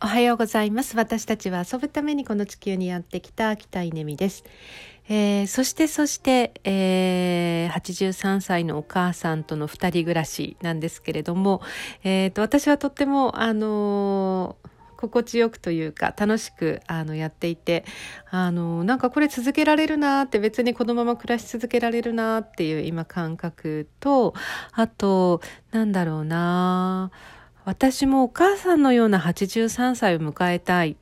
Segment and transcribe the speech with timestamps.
[0.00, 0.96] おはようございます。
[0.96, 4.44] 私たちは遊ぶためにこの地球にやってきた北稲美です。
[5.08, 11.62] えー、そしてそして、えー、83歳のお母さんとの二人暮らしなんですけれども、
[12.04, 17.84] えーと、私はとっても、あのー心地よくというか楽しくあのやっていて
[18.30, 24.34] あのなんかこれ続けられるなって別にこのまま暮らし続けられるなっていう今感覚と
[24.72, 25.40] あと
[25.70, 27.12] なんだろうな
[27.68, 30.96] 私もお母さんのような83歳を迎えたい。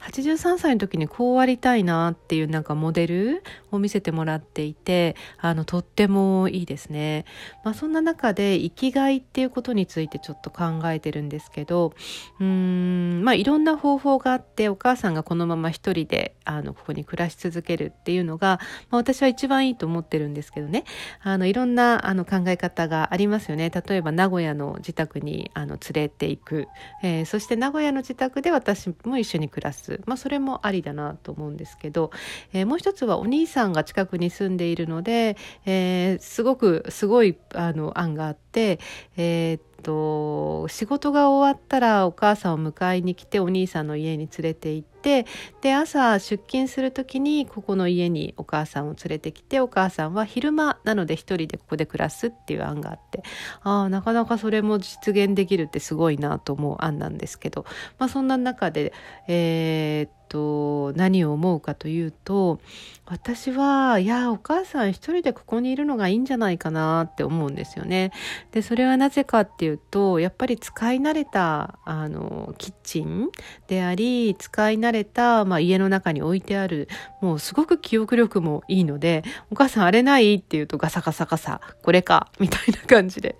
[0.00, 7.24] 83歳の時にこうありたいなっていうなんかモデルを見せてもらっていてあのとってもいいですね。
[7.64, 11.92] まあ、そんな中で生きがいっていうことについてちょっと考えてるんですけど
[12.40, 18.60] うんまあいろんな方法があってお母さんがこのまま一人であのここに暮らし続けるっていうのが、
[18.90, 20.84] まあ、私は一番いいと思ってるんですけどね
[21.22, 23.70] あのいろんなあの考え方がありますよね。
[23.70, 26.68] 例えば名古屋の自宅にあの連れていく、
[27.02, 32.10] えー、そして名古屋の自宅で私も一緒に暮らす、まあ、それもありだなと思うんですけど、
[32.52, 38.80] えー、もう一つはお兄さんが近くに住んでいるので、えー、すごくすごいあの案があって、
[39.16, 45.26] えーと仕事が終わったらお母さんを迎えに来てお兄さんの家に連れて行って
[45.60, 53.22] で朝出勤する時にここの家にお母さんを連れてきてお母さんは昼間なので一人でここで暮らすっていう案があって
[53.62, 57.66] ああなかなかそれも実現できるってすごいなと思う案なんですけど、
[57.98, 58.94] まあ、そんな中で
[59.28, 60.24] えー、っと
[61.04, 62.60] 何を思うかというと
[63.06, 68.12] 私はいやお母さん一人でここにいるのがいいんじゃないかなって思うんですよね。
[68.52, 73.28] でそれはなぜかっていうとやっぱり使い慣れたあのキッチン
[73.68, 76.88] であり使い慣れた、まあ、家の中に置いてある
[77.20, 80.36] もうすごく記憶力もいいのでお母さんあれない？
[80.36, 83.36] って言うとガサガサガサこれかみたいな感じで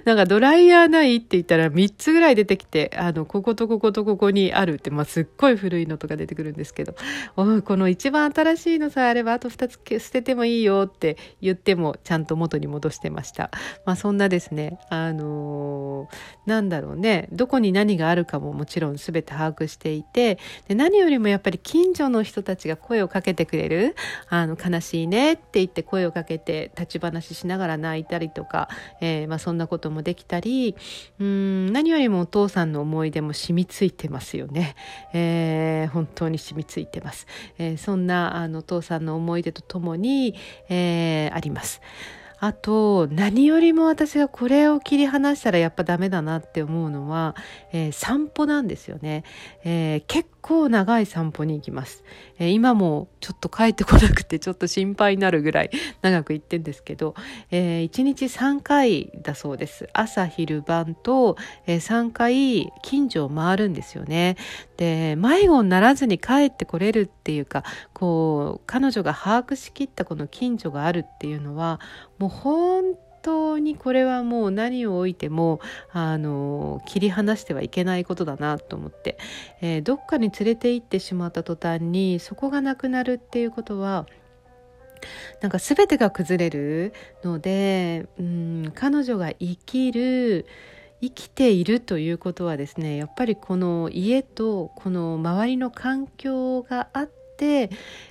[0.04, 6.94] なんかドライヤーないって言ったら3つぐらい出てきてあのこことこことここにあるって、まあ、すっごい古いのとか出てくるんですけど
[7.36, 13.50] おこの一番新しいのさえあればあと2つ捨ててもいいよって言ってもちゃんと元に戻してました。
[13.84, 20.38] まあそんなですね、あのー、なんだろうね、どこに何があるかももちろん全て把握していて、
[20.68, 23.96] で何よりもやっぱり近所の人たちが声をかけてくれる、
[24.28, 28.68] あの悲しいねって言って声をかけて立ち話しながら泣いたりとか、
[29.00, 30.74] えー、まあそんなことこともできたり、
[31.20, 34.76] うん何よりもお父さんの思い出も染みついてますよね。
[35.12, 37.26] えー、本当に染みついてます。
[37.58, 40.34] えー、そんなあの父さんの思い出とともに、
[40.70, 41.82] えー、あります。
[42.46, 47.34] あと何よりも私がこれを切り離したらやっぱダメだなって思うのは、
[47.72, 49.24] えー、散歩なんですよね、
[49.64, 52.04] えー、結構長い散歩に行きます、
[52.38, 55.70] えー、今もちょっと帰ってこなくてちょっと心配になるぐらい
[56.02, 57.14] 長く行ってんですけど、
[57.50, 59.88] えー、1日3回だそうです。
[59.94, 64.36] 朝昼晩と、えー、3回近所を回るんですよね。
[64.76, 67.64] で迷子にならずに帰ってこれるってっていうか
[67.94, 71.80] こう彼女が把握しきったこの近所があるっていうのは
[72.18, 75.58] もう本当にこれはもう何を置いても
[75.90, 79.16] あの切り離してはいけないことだなと思って、
[79.62, 84.04] えー、どっかに連れて行ってしまった途端にそこがなくなるっていうことは
[85.40, 86.92] なんか全てが崩れる
[87.22, 90.44] のでうん彼女が生きる
[91.04, 97.70] 生きているということはですねやっぱりこの家とこの周りの環境があって、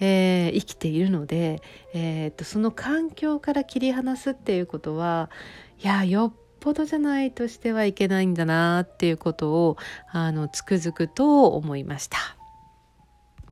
[0.00, 1.62] えー、生きているので、
[1.94, 5.30] えー、とその環境から切り離すっていうことは
[5.82, 9.76] いやよっぽどじゃないとしてはいけないんだなっていうことを
[10.10, 12.33] あのつくづくと思いました。